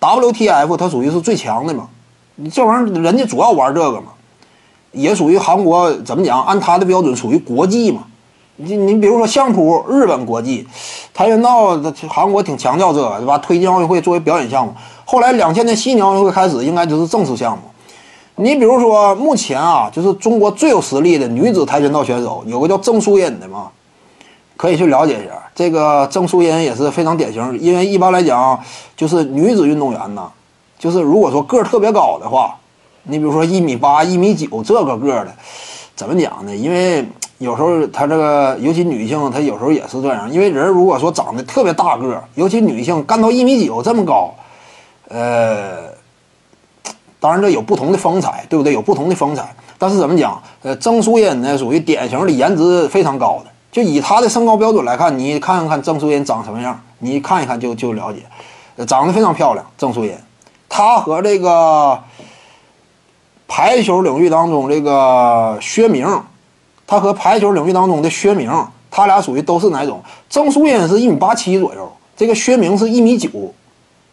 [0.00, 1.88] WTF 它属于是最强的嘛，
[2.36, 4.12] 你这玩意儿人家主要玩这个嘛，
[4.92, 6.42] 也属于韩国怎么讲？
[6.44, 8.04] 按他的标准属于国际嘛。
[8.60, 10.66] 你你比如说相扑，日本国际，
[11.14, 13.38] 跆拳道，韩国挺强调这个，对吧？
[13.38, 14.74] 推进奥运会作为表演项目。
[15.04, 17.62] 后来两千年悉尼奥运会开始，应该就是正式项目。
[18.34, 23.68] 你比如说目前啊，就是中国最有实力的女子跆拳道选手，有个叫郑淑英的嘛，
[24.56, 25.34] 可以去了解一下。
[25.58, 28.56] 这个郑淑英也是非常典型，因为一般来讲，
[28.96, 30.30] 就是女子运动员呢，
[30.78, 32.54] 就是如果说个儿特别高的话，
[33.02, 35.32] 你比如说一米八、一米九这个个儿的，
[35.96, 36.54] 怎么讲呢？
[36.54, 37.04] 因为
[37.38, 40.32] 有时候她这个，尤其女性，她有时候也是这样。
[40.32, 44.32] 因为人如果说长得特别大个儿，尤其女性干到一米九这么高，
[45.08, 45.88] 呃，
[47.18, 48.72] 当然这有不同的风采，对不对？
[48.72, 49.52] 有不同的风采。
[49.76, 50.40] 但是怎么讲？
[50.62, 53.50] 呃，郑淑英呢，属于典型的颜值非常高的。
[53.70, 58.24] 就以她的身高标准来看，你看一看郑淑英长什么样，你看一看就就了解，
[58.86, 59.64] 长得非常漂亮。
[59.76, 60.16] 郑淑英，
[60.68, 61.98] 她和这个
[63.46, 66.06] 排球领域当中这个薛明，
[66.86, 68.50] 她和排球领域当中的薛明，
[68.90, 70.02] 他俩属于都是哪种？
[70.30, 73.28] 郑淑英是一米八七左右，这个薛明是一米九，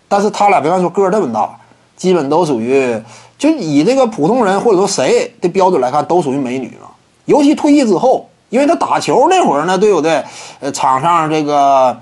[0.09, 1.57] 但是他俩别看说个儿这么大，
[1.95, 3.01] 基本都属于
[3.37, 6.89] 就以这个普通人或者说谁的标准来看，都属于美女嘛。
[7.23, 8.29] 尤其退役之后。
[8.55, 10.23] 因为他打球那会儿呢，对不对？
[10.61, 11.99] 呃，场上这个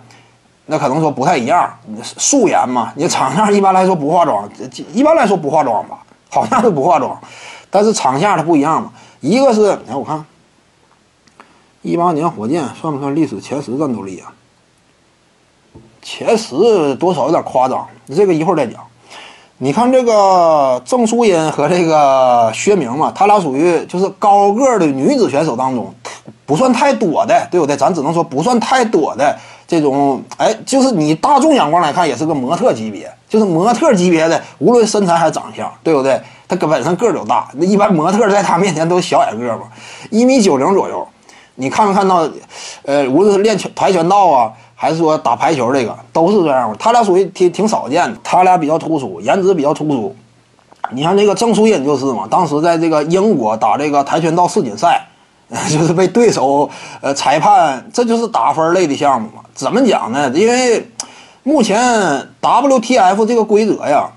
[0.67, 1.67] 那可能说不太一样，
[2.03, 2.93] 素颜嘛。
[2.95, 4.47] 你场上一般来说不化妆，
[4.93, 5.97] 一般来说不化妆吧，
[6.29, 7.19] 好像是不化妆。
[7.71, 8.91] 但是场下它不一样嘛。
[9.19, 10.23] 一个是，哎，我看
[11.81, 14.29] 一八年火箭算不算历史前十战斗力啊？
[16.03, 18.79] 前十多少有点夸张，这个一会儿再讲。
[19.59, 25.93] 你看这个郑淑英和这个薛明嘛，他俩属于就是高个的女子选手当中。
[26.45, 27.75] 不算太多的，对不对？
[27.77, 36.21] 咱只能说不算太多的这种，哎，就是你大众眼光来看，也是个模特级别，就是模特级别的，无论身材还是长相，对不对？
[36.47, 39.63] 他本身个儿就大，那一般模特在他面前都小矮个儿嘛，
[40.11, 41.07] 一米九零左右。
[41.55, 42.27] 你看没看到？
[42.83, 46.75] 呃，无论是练拳跆拳道啊，还是说打排球，这个都是这样。
[46.77, 50.15] 他俩属于挺挺少见的，他俩比较突出，颜值比较突出。
[50.91, 55.07] 你看这个郑淑英就是嘛，当时在这个英国打这个跆拳道世锦赛。
[55.69, 56.69] 就是被对手
[57.01, 59.43] 呃裁判，这就是打分类的项目嘛？
[59.53, 60.31] 怎么讲呢？
[60.33, 60.89] 因为
[61.43, 61.79] 目前
[62.41, 64.09] WTF 这个规则呀，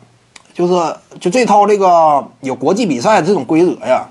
[0.55, 4.07] 就是就这套这个有国际比赛这种规则呀，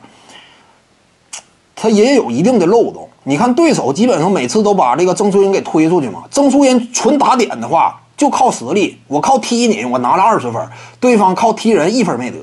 [1.76, 3.10] 它也有一定的漏洞。
[3.24, 6.24] 你看对手基本上每次都把这个郑淑英给推出去嘛。
[6.30, 10.62] 郑淑英纯打点的话，就靠实力，我靠踢你，我拿了二十分，
[11.00, 12.38] 对方靠踢人一分没得，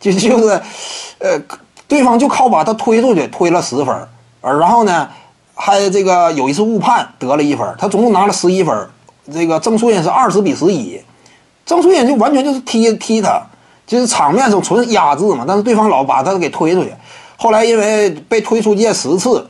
[0.00, 0.62] 就就是
[1.18, 1.38] 呃，
[1.86, 3.94] 对方就靠把他推出去，推了十分。
[4.42, 5.08] 而然后呢，
[5.54, 8.76] 还这个有一次误判得了一分，他总共拿了十一分。
[9.32, 11.00] 这个郑淑英是二十比十一，
[11.64, 13.40] 郑淑英就完全就是踢踢他，
[13.86, 15.44] 就是场面上纯压制嘛。
[15.46, 16.92] 但是对方老把他给推出去，
[17.36, 19.48] 后来因为被推出界十次，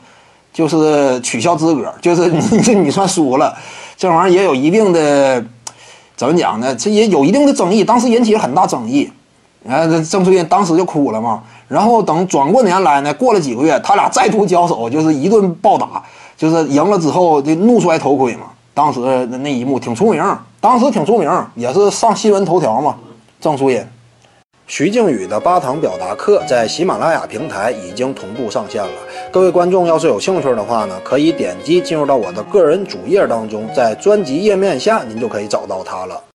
[0.53, 3.57] 就是取消资格，就是 你这你算输了。
[3.97, 5.43] 这玩意儿也有一定的
[6.15, 6.75] 怎么讲呢？
[6.75, 9.11] 这也有一定的争议，当时引起了很大争议。
[9.67, 11.41] 啊，这郑淑英当时就哭了嘛。
[11.67, 16.03] 然后等转过年来呢，过了几个月，他俩再度交手，就是一顿暴打，
[16.37, 18.47] 就是赢了之后就怒摔头盔嘛。
[18.73, 20.23] 当时那一幕挺出名，
[20.59, 22.95] 当时挺出名，也是上新闻头条嘛。
[23.39, 23.85] 郑淑英、
[24.67, 28.91] 徐静宇的八堂表达课在喜马拉雅平台已经同步上线了。
[29.31, 36.23] 各位观众要是有兴趣的话呢，可以点击进入到我的个人主页当中，在专辑页面下您就可以找到它了。